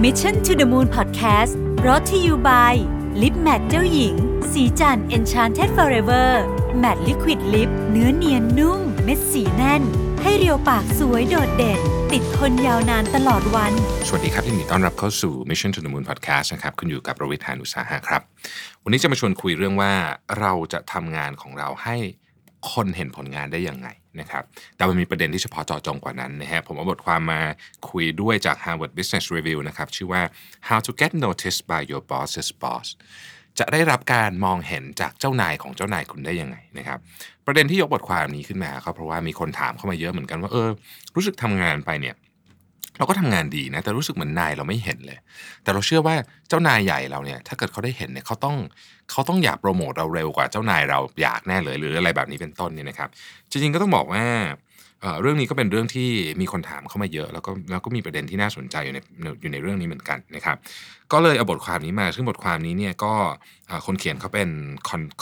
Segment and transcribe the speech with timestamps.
[0.00, 1.52] Mission to the Moon Podcast
[1.86, 2.74] รอ t ธออยู่ by
[3.22, 4.14] ลิปแมทเจ้าหญิง
[4.52, 6.28] สีจัน Enchanted Forever
[6.82, 9.82] Matte Liquid Lip เนื้อเนียนนุ่ม เม็ดสีแน่น
[10.22, 11.80] ให้เรียวปากสวยโดดเด่น
[12.12, 13.72] ติดทนยาวนานตลอดวัน
[14.06, 18.22] สวัสดีครับยินดีต้อนรับเข้าสู่ Mission to the Moon Podcast นะครับคุณอยู่กับประวิทยานุสาหะครับ
[18.84, 19.92] วันนี้จะมาชวนคุยเรื่องว่า
[20.40, 21.96] เราจะทำงานของเราให้
[22.72, 23.88] คนเห็นผลงานได้ยังไง
[24.20, 24.44] นะครับ
[24.76, 27.40] แต่มันมีประเด็นที่เฉพาะเจาะจงกว่านั้นนะฮะผมเอาบทความมา
[27.90, 30.22] คุยด้วยจาก Harvard Business Review นะครับชื่อว่า
[30.68, 32.88] How to get noticed by your boss's boss
[33.58, 36.98] จะได้รับการมองเห็นจากเจ้านายของเจ้านายคุณได้ยังไงนะครับ
[37.46, 40.68] ประเด็นที่ยกบทความนี้ขึ้นมาก็เพราะว่ามีคนถามเข้ามาเยอะเหมือนกันว่าเออ
[41.14, 42.14] รู้สึกทำงานไปเนี่ย
[43.02, 45.18] เราก็ทำงานดีนะ แต่รู้สึกเหมือนนายเราไม่เห็นเลย
[45.62, 46.14] แต่เราเชื่อว่า
[46.48, 48.56] เจ้านายใหญ่เราเนี่ย ถ้าเกิดเขาได้เห็นเนี่ยเขาต้อง
[49.10, 53.08] เขาต้องอยากโปรโมทเราเร็วกว่าเจ้านายเราอยากแน่เลยหรืออะไรแบบนี้เป็นต้นเนี่ยนะครับ
[53.50, 54.24] จริงๆก็ต้องบอกว่า
[55.20, 56.08] เรื่องนี้ก็เป็นเรื่องที่
[56.40, 58.98] มีคนถามเข้ามาเยอะ แล้วก็แล้วก็มีประเด็นที่น่าสนใจอยู่ใน
[59.42, 60.56] อยู่ในเรื่องนี้เหมือนกันนะครับ
[61.12, 63.12] ก็เลยเอาบทความนี้มา ซึ่งบทความนี้เนี่ยก็
[63.86, 64.50] คนเขียนเขาเป็น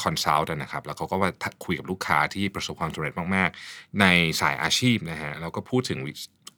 [0.02, 1.30] consult นะครับ แล้วเขาก็ว่า
[1.64, 4.06] คุยกับลูกค้าที่ประสบความสำเร็จมาก ๆ ใน
[4.40, 5.98] สายอาชีพนะฮะแล้วก็พูดถึง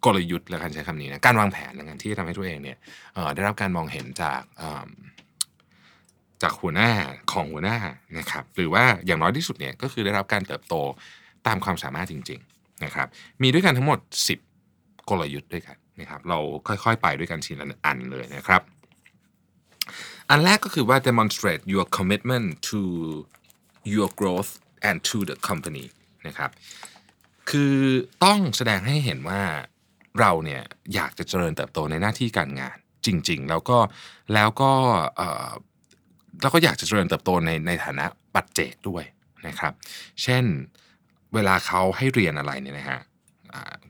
[0.05, 2.79] กลยุทธ์แล้วกันใช้คำนี้นะการวางแผนในการที่จะทำให้ตัวเองเนี่ย
[3.35, 4.43] ได้รับการมองเห็นจาก
[6.43, 6.91] จากหัวหน้า
[7.33, 7.79] ของหัวหน้า
[8.19, 10.75] นะครับหรือว่าอย่างน้อยที่สุดเนี่ยก็คือได้รับการเติบโต
[11.47, 13.07] ตามความสามารถจริงๆนะครับ
[13.43, 13.99] มีด้วยกันทั้งหมด
[14.55, 18.63] 10 กลยุทธ์ด้วยกันนะครับเราค่อยๆ ไปด้วยกันทีละอันเลยนะครับ
[20.31, 22.81] อันแรกก็คือว่า demonstrate your commitment to
[23.95, 24.53] your growth
[24.89, 25.87] and to the company
[26.27, 26.51] นะครับ
[27.51, 27.77] คือ
[28.25, 29.43] ต้องแสดงให้เห็นว่า
[30.21, 30.63] เราเนี่ย
[30.95, 33.79] อยากจะเจริญเติบโตในหน้าที่การงานจริง ๆ แล้วก็
[34.35, 34.73] แล้วก็
[36.43, 39.05] แล้วก็อยากจะเจริญเติบโตในในฐานะปัจเจกด้วย
[39.47, 39.73] นะครับ
[40.23, 40.45] เช่น
[41.35, 43.01] เวลาเขาให้เรียนอะไรเนี่ยนะฮะ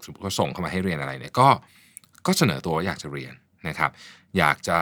[0.05, 1.49] สมมติเขาส่งเข้ามาให้เรียนอะไรเนี่ยก็
[2.27, 3.35] ก็เสนอตัวอยากจะเรียน
[3.69, 3.91] นะครับ
[4.39, 4.79] อยากจะ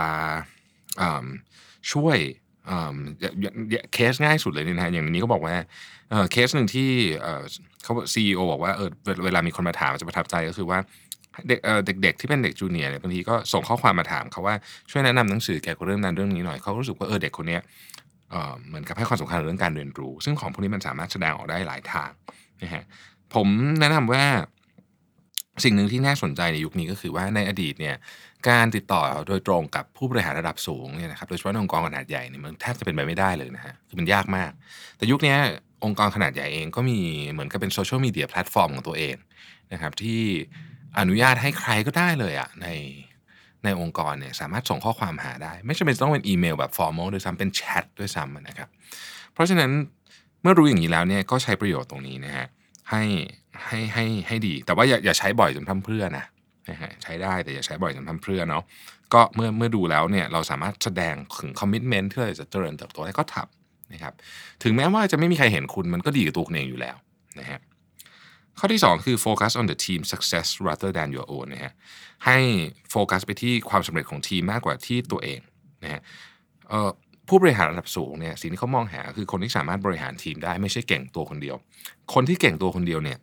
[1.92, 2.18] ช่วย
[3.92, 5.54] เคสง่ายสุดเลยนะฮะอย่างนี้ก็บอกว่า
[6.32, 6.90] เคสหนึ่งที่
[7.82, 8.90] เขาซีอีโอบอกว่าเออ
[9.24, 10.78] เวลามีคนมาถามจะประทับใจก็คือว่า
[11.48, 11.58] เด็ก
[12.02, 14.54] เด็กๆที่เป็นเด็กจูเนียร์เนี่ยบางทีก็ส่งข้อความมาถามเขาว่า
[14.90, 17.58] ช่วยแนะนำหนังสือเกี่ยวกับเรื่องนั้นเรื่องนี้หน่อยเขารู้สึกว่าเออเด็กคนนี้
[18.66, 22.10] เหมือนกับให้ความสำคัญเรื่องการเรียนรู้ ซึ่งของพวกนี้มันสามารถแสดงออกได้หลายทาง
[22.62, 22.84] นะฮะ
[23.34, 23.46] ผม
[23.80, 24.24] แนะนำว่า
[25.64, 27.96] สิ่งหนึ่งที่น่าสนใจในยุคนี้ก็คือว่าในอดีตเนี่ย
[28.48, 34.50] การติดต่อโดยตรงกับผู้บริหารระดับสูงเนี่ยนะครับโดยเฉพาะองค์กรขนาดใหญ่เนี่ยมันแทบจะเป็นไปไม่ได้เลยนะฮะคือมันยากมาก
[34.96, 35.36] แต่ยุคนี้
[35.84, 36.98] องค์กรขนาดใหญ่เองก็มี
[37.32, 39.16] เหมือนกับเป็นโซเชียลมีเดียแพลตฟอร์มของตัวเอง
[39.72, 40.22] นะครับที่
[40.98, 42.68] อนุญาตให้ใครก็ได้เลยอะใน
[43.64, 48.68] ในองค์กรเนี่ยสามารถส่งข้อความหาได้ ไม่จำเป็นต้องเป็นอีเมลแบบ formal ด้วยซ้ำเป็นแชทด้วยซ้ำนะครับ
[49.32, 49.70] เพราะฉะนั้น
[50.42, 52.46] เมื่อรู้อย่างนี้แล้วเนี่ยก็ใช้ประโยชน์ตรงนี้นะฮะ
[52.90, 53.02] ให้
[53.66, 56.24] ให้ให้ให้ดี แต่ว่าอย่าอย่าใช้บ่อยจนพร่ำเพรื่อนะ
[56.70, 58.62] นะฮะใช้ได้แต่อย่าใช้บ่อยจนพร่ำเพรื่อเนาะ
[59.14, 64.14] ก็เมื่อเมื่อดูแล้วเนี่ยเราสามารถแสดงถึง commitment ที่เราจะเจริญเติบโตได้ก็ทำนะครับ
[64.62, 66.96] ถึงแม้ว่าจะไม่มีใครเห็นคุณมันก็ดีกับตัวคุณเองอยู่แล้ว
[67.38, 67.60] นะฮะ
[68.60, 71.72] ข้อที่ 2 คือ focus on the team success rather than your own นะฮะ
[72.26, 72.38] ให้
[72.90, 75.40] โฟกัสไปที่ความสำเร็จของทีมมากกว่าที่ตัวเอง
[75.82, 76.00] นะฮะ
[77.28, 81.56] ผู้บริหารระดับสูงเนี่ยสิ่งที่เขามองหาคือคนที่สามารถบริหารทีมได้ไม่ใช่เก่งตัวคนเดียว
[82.14, 83.18] คนที่เก่งตัวคนเดียวเนี่ย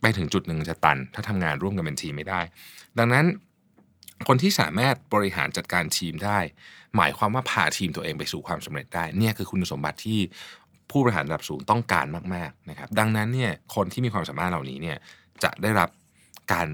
[0.00, 2.40] ไปถึงจุดหนึ่งจะตัน ถ้าทำงานร่วมกันเป็นทีมไม่ได้
[2.98, 3.24] ดังนั้น
[4.28, 6.38] คนที่สามารถบริหารจัดการทีมได้
[6.96, 10.20] หมายความว่าพาทีมตัวเองไปสู่ความสำเร็จได้เนี่ยคือคุณสมบัติที่
[10.90, 14.96] ผู้บริหารระดับสูงต้องการมากๆนะครับ ดังนั้นเนี่ยคนที่มีความสามารถเหล่านี้เนี่ย
[15.42, 15.88] จะได้รับ
[16.52, 16.68] การ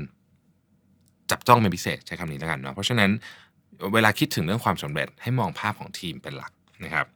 [1.30, 3.10] จับจ้องเป็นพิเศษใช้คำนี้แล้วกันเนาะเพราะฉะนั้น
[3.94, 6.52] เวลาคิดถึงเรื่องความสำเร็จให้มองภาพของทีมเป็นหลัก
[6.84, 7.06] นะครับ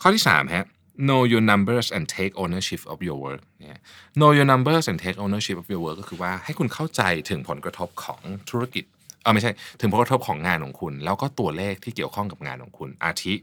[0.00, 0.66] ข้อที่3ฮะ
[1.08, 3.80] know your numbers and take ownership of your work เนี่ย
[4.18, 8.84] know your numbers and take ownership of your work ก็คือว่าให้คุณเข้าใจถึงผลกระทบของธุรกิจ
[9.22, 13.34] เออไม่ใช่ถึงผลกระทบของงานของคุณ แล้วก็ตัวเลขที่เกี่ยวข้องกับงานของคุณ อาทิ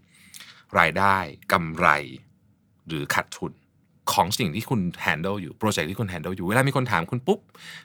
[0.80, 1.18] รายได้
[1.52, 1.88] กำไร
[2.88, 3.52] หรือขาดทุน
[4.14, 7.40] ของสิ่งที่คุณ handle อยู่โปรเจกต์ที่คุณ handle อยู่เวลามีคนถามคุณปุ๊บ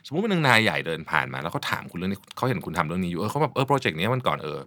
[0.05, 4.59] สมมติเป็นนายใหญ่เดินผ่านมา แล้วเขาถามคุณเรื่องนี้เขาเห็นคุณทำเรื่องนี้อยู่เออเขาแบบเออโปรเจกต์นี้มันก่อนเออ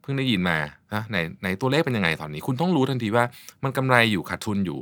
[0.00, 0.58] เพิ่งได้ยินมา
[0.94, 3.24] นะในในตัวเลขเป็นยังไงตอนนี้ คุณต้องรู้ทันทีว่า
[3.64, 4.78] มันกำไรอยู่ขาดทุนอยู่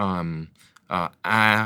[0.00, 0.28] อ่า
[0.92, 1.04] อ่า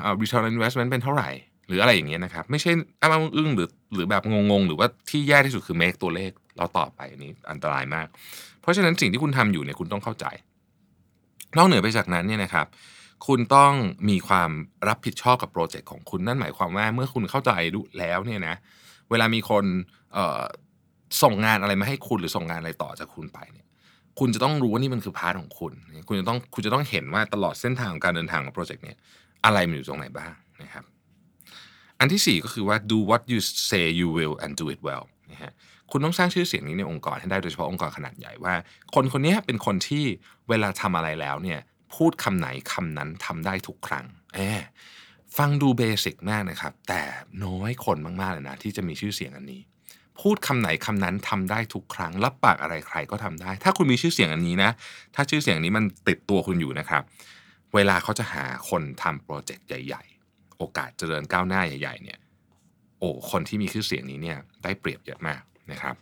[0.05, 1.31] อ่า return on investment เป็นเท่าไหร่
[1.69, 2.71] หรืออะไรอย่างเงี้ยนะครับ ไม่ใช่
[3.01, 8.07] อ้าอึ้งหรือหรือแบบงงๆ หรือว่าที่แย่ที่สุดคือ make ตัวเลขเราตอบไปอันนี้อันตรายมาก
[8.61, 10.27] เพราะฉะนั้นสิ่งที่คุณทำอยู่เนี่ยคุณต้องเข้าใจ
[11.57, 12.67] นอกเหนือไปจากนั้นเนี่ยนะครับ
[13.27, 13.73] คุณต้อง
[14.09, 14.51] มีความ
[14.89, 18.55] รับผิดชอบกับโปรเจกต์ของคุณนั่นหมายความว่าเมื่อคุณเข้าใจดูแล้วเนี่ยนะ
[19.11, 19.65] เวลามีคน
[21.23, 23.67] ส่งงานอะไรมาให้คุณหรือส่งงานอะไรต่อจากคุณไปเนี่ย
[24.19, 25.73] คุณจะต้องรู้ว่านี่มันคือพาร์ทของคุณ
[26.09, 28.97] คุณจะต้องคุณจะต้องเห็นว่าตลอดเส้นทางของการเดินทางของโปรเจกต์เนี่ย
[29.45, 30.33] อะไรมันอยู่ตรงไหนบ้าง
[30.63, 30.85] นะครับ
[31.99, 33.41] อันที่ 4 ก็คือว่า do what you
[33.71, 35.53] say you will and do it well นะฮะ
[35.91, 38.55] คุณต้องสร้างชื่อเสียงนี้ในองค์กรให้ได้โดยเฉพาะองค์กรขนาดใหญ่ว่า
[38.95, 40.05] คนคนนี้เป็นคนที่
[40.49, 41.61] เวลาทำอะไรแล้วเนี่ย
[41.95, 44.63] พูดคำไหนคำนั้นทำได้ทุกครั้งแอบ
[45.37, 47.03] ฟังดูเบสิกมากนะครับ แต่
[47.45, 49.63] น้อยคนมากๆเลยนะที่จะมีชื่อเสียงอันนี้
[50.21, 54.71] พูดคำไหนคำนั้นทำได้ทุกครั้ง รับปากอะไรใครก็ทำได้ ถ้าคุณมีชื่อเสียงอันนี้นะ
[55.15, 57.03] ถ้าชื่อเสียงนี้มันติดตัวคุณอยู่นะครับ
[57.75, 62.19] เวลาเขาจะหาคนทำโปรเจกต์ใหญ่ ๆ โอกาสเจริญก้าวหน้าใหญ่ ๆ เนี่ย
[63.03, 65.95] โอ้คนที่มีชื่อเสียงนี้เนี่ยได้เปรียบเยอะมากนะครับ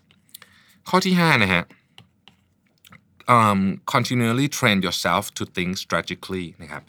[0.88, 1.62] ข้อที่5นะฮะ
[3.36, 3.60] um,
[3.92, 6.82] continually train yourself to think strategically นะครับ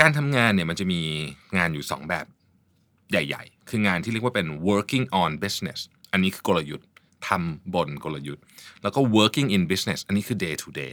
[0.00, 1.00] การทำงานเนี่ยมันจะมี
[1.56, 2.26] งานอยู่ 2 แบบ
[3.10, 5.80] ใหญ่ๆ คืองานที่เรียกว่าเป็น working on business
[6.12, 6.88] อันนี้คือกลยุทธ์
[7.28, 8.44] ทำบนกลยุทธ์
[8.82, 10.92] แล้วก็ working in business อันนี้คือ day to day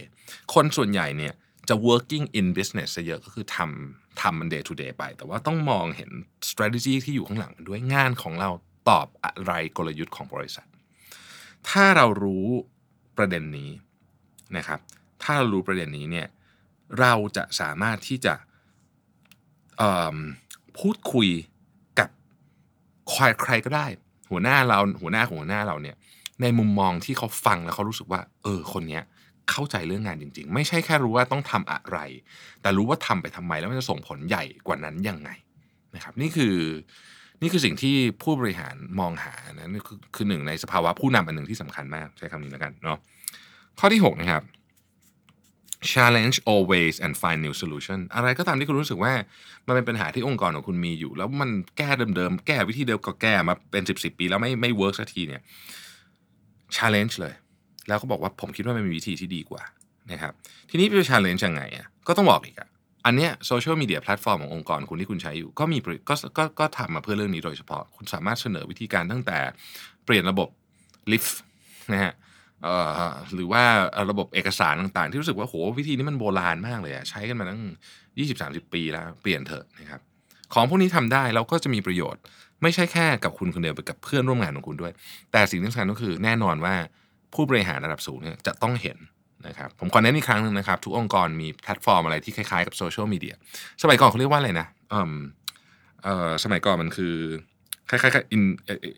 [0.54, 1.34] คนส่วนใหญ่เนี่ย
[1.68, 6.10] จะ working in business เยอะก็คือทำ ทำมัน day to day ไป แต่ว่าต้องมองเห็น
[6.50, 8.50] strategy ที่อยู่ข้างหลังมันด้วยงานของเรา
[8.88, 10.66] ตอบอะไรกลยุทธ์ของบริษัท
[11.68, 12.46] ถ้าเรารู้
[13.16, 13.70] ประเด็นนี้
[14.56, 14.80] นะครับ
[15.22, 16.28] ถ้าเรารู้ประเด็นนี้เนี่ย
[17.00, 18.34] เราจะสามารถที่จะ
[20.78, 21.28] พูดคุย
[21.98, 22.08] กับ
[23.10, 23.86] ใครใครก็ได้
[24.30, 25.96] หัวหน้าเราหัวหน้าของหัวหน้าเราเนี่ย
[26.42, 31.98] ในมุมมองที่เขาฟังแล้วเขารู้สึกว่า เออคนเนี้ยเเข้าใจเรื่องงานจริง ๆ ไม่ใช่แค่รู้ว่าต้องทำอะไร
[32.62, 35.30] แต่รู้ว่าทำไปทำไมแล้วมันจะส่งผลใหญ่กว่านั้นยังไง
[35.94, 36.56] นะครับ นี่คือ
[37.42, 42.98] นี่คือสิ่งที่ผู้บริหารมองหานะนี่คือคือหนึ่งในสภาวะผู้นำอันหนึ่งที่สำคัญมากใช้คำนี้แล้วกันเนาะ
[43.78, 44.42] ข้อที่ 6 นะครับ
[45.92, 49.12] challenge always and find new solution อะไรก็ตามที่คุณรู้สึกว่า
[49.66, 55.42] มันเป็นปัญหาที่องค์กรของคุณมีอยู่ แล้วมันแก้เดิมๆ แก้วิธีเดิมก็แก้มาเป็น 10บสปีแล้วไม่ไม่ work สักทีเนี่ย
[56.76, 57.34] challenge เลย
[57.88, 59.62] แล้วก็บอกว่าผมคิดว่ามันมีวิธีที่ดีกว่า
[60.12, 60.32] นะครับ
[60.70, 62.68] ทีนี้จะ challenge ยังไงอะก็ต้องบอกอีกอะ
[63.06, 65.78] อันเนี้ยโซเชียลมีเดียแพลตฟอร์มขององค์กรคุณที่คุณใช้อยู่ ก็มี
[66.08, 69.38] ก็ก็ก็ทำมาเพื่อเรื่องนี้โดยเฉพาะ คุณสามารถเสนอวิธีการตั้งแต่
[70.04, 70.48] เปลี่ยนระบบ
[71.12, 71.40] ลิฟต์
[71.92, 72.12] นะฮะ
[73.34, 73.62] หรือว่า
[74.10, 77.62] ระบบเอกสารต่างๆ ที่รู้สึกว่าโหวิธีนี้มันโบราณมากเลยอะใช้กันมาตั้ง
[78.22, 80.00] 20-30 ปีแล้ว เปลี่ยนเถอะนะครับ
[80.54, 82.22] ของพวกนี้ทำได้แล้วก็จะมีประโยชน์
[82.62, 84.92] ไม่ใช่แค่กับคุณคนเดียวไปกับเพื่อนร่วมงานของคุณด้วย
[85.32, 86.74] แต่สิ่งที่สำคัญก็คือแน่นอนว่า
[87.36, 88.98] ผู้บริหารระดับสูงเนี่ยจะต้องเห็น
[89.46, 93.34] นะครับผมขอแนะนำอีกครั้งหนึ่งนะครับทุกองค์กรมีแพลตฟอร์มอะไรที่คล้ายๆกับโซเชียลมีเดีย
[93.82, 95.12] สมัยก่อนเขาเรียกว่าอะไรนะเออ
[96.04, 97.14] เออสมัยก่อนมันคือ
[97.90, 98.42] คล้ายๆกับอิน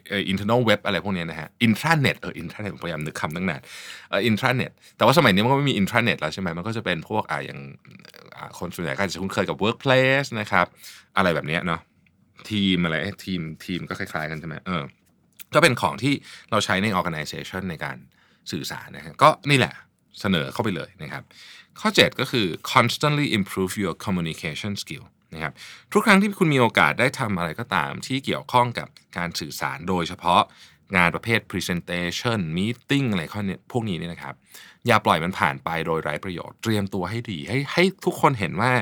[0.09, 3.61] เออินเทอร์เน็ตเว็บอะไรพวกนี้นะฮะอินทราเน็ตเอออินทราเน็ตพยายามนึกคำตั้งนาน
[4.11, 7.61] เอออินทราเน็ตแต่ว่าสมัยนี้มันก็ไม่มีอินทราเน็ตแล้วใช่ไหมมันก็จะเป็นพวกอ่าอย่าง
[8.59, 10.67] คนส่วนใหญ่ก็จะคุ้นเคยกับ Workplace นะครับ
[11.17, 11.81] อะไรแบบนี้เนาะ
[12.51, 14.83] ทีมอะไรทีมทีมก็คล้ายๆกันใช่ไหมเออ
[15.55, 16.13] ก็เป็นของที่
[16.51, 17.97] เราใช้ใน organization ในการ
[18.53, 19.75] สื่อสารนะฮะก็นี่แหละ
[20.21, 21.23] เสนอเข้าไปเลยนะครับ
[21.81, 25.05] ข้อ 7 ก็คือ constantly improve your communication skill
[25.35, 25.53] นะครับ
[25.93, 30.43] ทุกครั้งที่คุณมีโอกาสได้ทำอะไรก็ตามที่เกี่ยวข้องกับการสื่อสารโดยเฉพาะ
[30.97, 34.35] งานประเภท presentation meeting อะไรข้อนี้พวกนี้เนี่ยนะครับ
[34.87, 38.73] อย่าปล่อยมันผ่านไปโดยไร้ประโยชน์เตรียมตัวให้ดีให้ให้ทุกคนเห็นว่า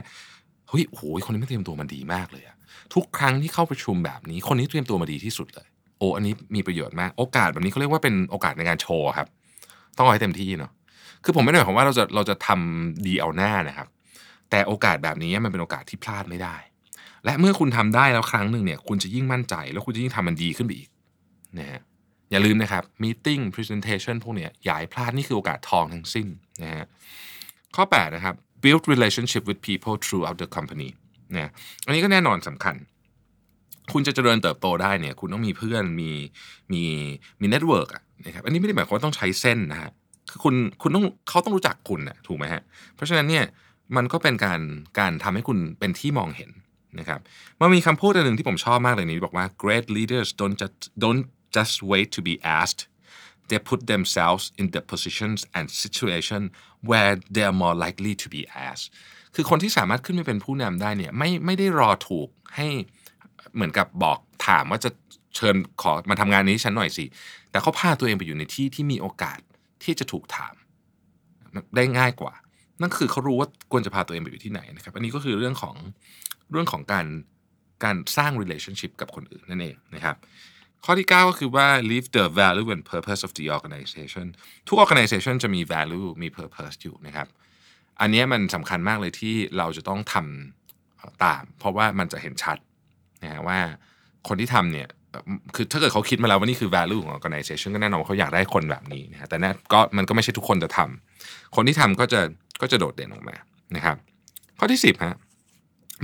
[0.69, 2.57] เฮ้ยโอ้ยคนนี้ไม่เตรียมตัวมันดีมากเลยอะ
[2.95, 5.67] ทุกครั้งที่เข้าประชุมแบบนี้ คนนี้เตรียมตัวมาดีที่สุดเลย
[5.99, 9.29] โอ้อันนี้มีประโยชน์มาก โอกาสแบบนี้เขาเรียกว่าเป็นโอกาสในการโชว์ครับ
[9.99, 10.73] ต้องเอาให้เต็มที่เนาะ
[11.25, 13.89] คือผมไม่ได้หมายความว่าเราจะเราจะทำดีเอาหน้านะครับ
[14.51, 16.57] แต่โอกาสแบบนี้มันเป็นโอกาสที่พลาดไม่ได้
[17.25, 20.89] และเมื่อคุณทำได้แล้วครั้งหนึ่งเนี่ย คุณจะยิ่งมั่นใจ แล้วคุณจะยิ่งทำมันดีขึ้นไปอีก
[21.59, 21.81] นะฮะ
[22.31, 26.27] อย่าลืมนะครับ meeting presentation พวกเนี้ยอย่าให้พลาดนี่คือโอกาสทองทั้งสิ้น
[26.63, 26.87] นะฮะ
[27.77, 30.89] ข้อ 8 นะครับ build relationship with people throughout the company
[31.35, 31.51] นะ
[31.87, 32.77] อันนี้ก็แน่นอนสำคัญ
[33.93, 36.11] คุณจะเจริญเติบโตได้เนี่ย คุณต้องมีเพื่อน มี
[36.73, 36.83] มี
[37.41, 39.91] มี network อะ นะครับอันนี้ไม่ได้หมายความว่าต้องใช้เส้นนะฮะ
[40.31, 42.63] คือคุณคุณต้องเขาต้องรู้จักคุณนะถูกไหมฮะ
[42.95, 43.45] เพราะฉะนั้นเนี่ย
[43.97, 44.61] มันก็เป็นการ
[44.99, 46.51] การทำให้คุณเป็นที่มองเห็น
[46.99, 47.21] นะครับ
[47.61, 51.25] มันมีคำพูดอันหนึ่งที่ผมชอบมากเลยนี้บอกว่า great leaders don't just don't
[51.57, 52.81] just wait to be asked
[53.49, 56.43] they put themselves in the positions and situation
[56.89, 58.87] where they are more likely to be asked
[59.35, 62.69] คือคนที่สามารถขึ้นไปเป็นผู้นำได้เนี่ยไม่ไม่ได้รอถูกให้
[63.55, 64.91] เหมือนกับบอกถามว่าจะ
[65.37, 67.05] เชิญขอมาทำงานนี้ฉันหน่อยสิ
[67.51, 69.39] แต่เขาพาตัวเองไปอยู่ในที่ที่มีโอกาส
[69.85, 70.55] ที่จะถูกถาม
[71.77, 72.35] ได้ง่ายกว่า
[72.81, 75.77] นั่นคือเขารู้ว่าควรจะพาตัวเองไปอยู่ที่ไหนนะครับ อันนี้ก็คือเรื่องของ
[76.51, 77.07] เรื่องของการ
[77.85, 80.17] การสร้าง relationship กับคนอื่นนั่นเองนะครับ
[80.85, 84.27] ข้อที่ 9 ก็คือว่า live the value and purpose of the organization
[84.69, 87.29] ทุก organization จะมี value มี purpose อยู่นะครับ
[88.01, 92.59] อันนี้มันสำคัญมากเลยที่เราจะต้องทำตาม เพราะว่ามันจะเห็นชัด
[93.23, 93.59] นะฮะว่า
[94.29, 94.89] คนที่ทำเนี่ย
[95.55, 102.21] คือถ้าเกิดเขาคิดมาแล้วว่านี่คือ value ของ organization ก็แน่นอนว่าเขาอยากได้คนแบบนี้นะแต่นั่นก็มันก็ไม่ใช่ทุกคนจะทำคนที่ทำก็จะ
[102.61, 103.37] ก็จะโดดเด่นออกมา
[103.77, 103.97] นะครับ
[104.59, 105.17] ข้อที่ 10ฮะ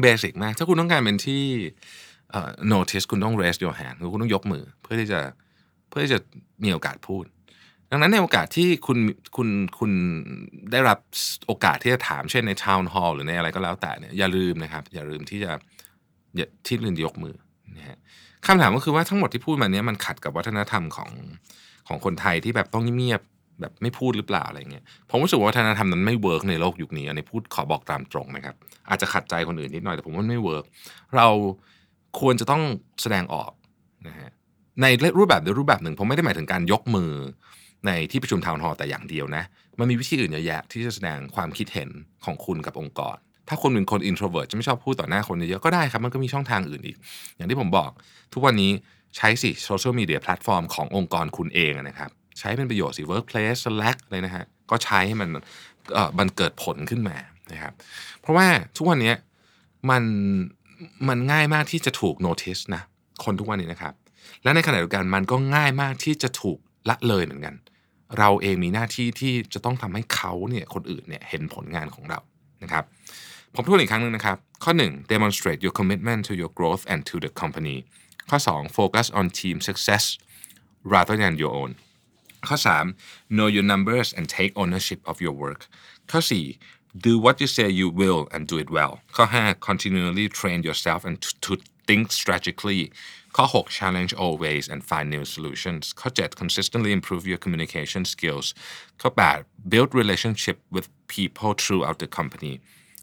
[0.02, 1.42] เบสิกมากถ้าคุณต้องการเป็นที่
[2.73, 5.21] notice คุณต้อง raise your hand คือคุณต้องยกมือ เพื่อที่จะ
[5.88, 6.19] เพื่อที่จะ
[6.64, 7.25] มีโอกาสพูด
[7.90, 8.99] ดังนั้นในโอกาสที่คุณ
[9.37, 9.92] คุณคุณ
[10.73, 10.99] ได้รับ
[11.47, 15.50] โอกาสที่จะถามเช่นในทาวน์ฮอลล์หรือในอะไรก็แล้วแต่เนี่ยอย่าลืมนะครับ อย่าลืมที่จะ
[16.37, 17.35] อย่าที่ลืมยกมือ
[17.76, 17.99] นะฮะ
[18.47, 21.11] คำถามก็คือว่าทั้งหมดที่พูดมาเนี้ยมันขัดกับวัฒนธรรมของ
[21.88, 23.23] ของคนไทยที่แบบต้องเงียบ
[23.61, 28.55] แบบไม่พูดหรือเปล่าอะไรเงี้ยผมรู้สึกว่าวัฒนธรรมนั้นไม่ work ในโลกยุคนี้อันนี้พูดขอบอกตามตรงนะครับ
[28.88, 30.65] อาจจะขัดใจคนอื่นนิดหน่อยแต่ผมว่าไม่ work
[31.17, 31.29] เรา
[32.21, 32.62] ควรจะต้อง
[33.02, 33.52] แสดงออก
[34.09, 34.31] นะฮะ
[34.83, 34.87] ใน
[35.19, 37.12] รูปแบบใดรูปแบบหนึ่งผมไม่ได้หมายถึงการยกมือ
[37.87, 39.45] ในที่ประชุม town hall แต่อย่างเดียวนะ
[39.79, 41.91] มันมีวิธีอื่นเยอะแยะที่จะแสดงความคิดเห็น
[42.25, 43.17] ของคุณกับองค์กร
[43.49, 46.97] ถ้าคนเป็นคน introvert จะไม่ชอบพูดต่อหน้าคนเยอะๆก็ได้ครับ มันก็มีช่องทางอื่นอีก
[47.37, 47.91] อย่างที่ผมบอก
[48.33, 48.71] ทุกวันนี้
[49.17, 55.29] ใช้สิโซเชียลมีเดียแพลตฟอร์มขององค์กรคุณเองนะครับ ใช้เป็นประโยชน์สิ workplace slack เลยนะฮะ ก็ใช้ให้มัน
[55.95, 57.17] เอ่อมันเกิดผลขึ้นมา
[57.53, 57.73] นะครับ
[58.21, 58.47] เพราะว่า
[58.77, 59.13] ทุกวันนี้
[59.91, 60.03] มัน
[61.09, 62.83] มันง่ายมากที่จะถูก notice นะ
[63.25, 63.95] คนทุกวันนี้นะครับ
[64.43, 66.59] และในขณะเดียวกันมันก็ง่ายมากที่จะถูก
[66.89, 67.55] ละเลยเหมือนกัน
[68.19, 72.21] เราเองมีหน้าที่ที่จะต้องทำให้เขาเนี่ยคนอื่นเนี่ยเห็นผลงานของเรา
[72.64, 72.84] นะครับ
[73.56, 77.78] ผมพูดอีกครั้งหนึ่งนะครับ ข้อ 1 demonstrate your commitment to your growth and to the company
[78.30, 80.04] ข้อ 2 focus on team success
[80.94, 81.72] rather than your own
[82.48, 85.62] ข้อ 3 know your numbers and take ownership of your work
[86.12, 90.26] ข้อ 4 do what you say you will and do it well ข้อ 5 continually
[90.40, 91.52] train yourself and to, to
[91.88, 92.82] think strategically
[93.37, 98.47] ข้อ 6 challenge always and find new solutions ข้อ 7 consistently improve your communication skills
[99.01, 99.11] ข้อ
[99.41, 102.55] 8 build relationship with people throughout the company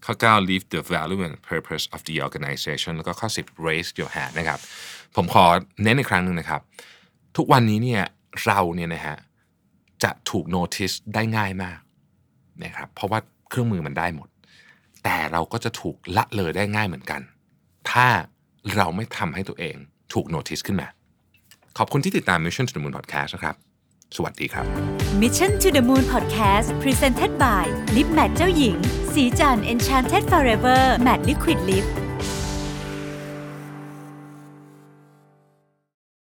[0.05, 4.33] ข้อ 9 live the value and purpose of the organization แล้วก็ข้อ 10 raise your hand
[4.39, 4.59] นะครับ
[5.15, 5.45] ผมขอ
[5.83, 6.61] เน้นอีกครั้งหนึ่งนะครับ
[7.37, 8.03] ทุกวันนี้เนี่ย
[8.45, 9.17] เราเนี่ยนะฮะ
[10.03, 11.79] จะถูก notice ได้ง่ายมาก
[12.63, 13.19] นะครับเพราะว่า
[13.49, 14.29] เครื่องมือมันได้หมด
[15.03, 17.21] แต่เราก็จะถูกละเลยได้ง่ายเหมือนกัน
[17.91, 18.07] ถ้า
[18.77, 19.75] เราไม่ทำให้ตัวเอง
[20.13, 20.87] ถูก notice ขึ้นมา
[21.77, 23.55] ขอบคุณที่ติดตาม Mission to the Moon Podcast นะครับ
[24.15, 24.65] สวัสดีครับ
[25.21, 27.63] Mission to the Moon Podcast Presented by
[27.95, 28.75] Lip Matte เจ้าหญิง
[29.13, 31.85] สีจัน Enchanted Forever Matte Liquid Lip